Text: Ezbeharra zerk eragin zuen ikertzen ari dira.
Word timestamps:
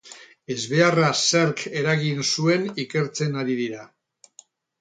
Ezbeharra 0.53 1.09
zerk 1.25 1.61
eragin 1.81 2.25
zuen 2.31 2.67
ikertzen 2.85 3.41
ari 3.43 3.59
dira. 3.63 3.87